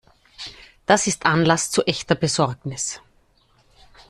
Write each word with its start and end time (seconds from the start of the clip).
Das 0.87 1.05
ist 1.05 1.27
Anlass 1.27 1.69
zu 1.69 1.83
echter 1.85 2.15
Besorgnis. 2.15 3.01